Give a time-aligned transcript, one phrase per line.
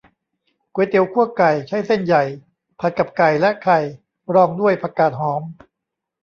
[0.73, 2.23] ก๋วยเตี๋ยวคั่วไก่ ใช้เส้นใหญ่
[2.79, 3.79] ผัดกับไก่และไข่
[4.33, 5.41] รองด้วยผักกาดหอม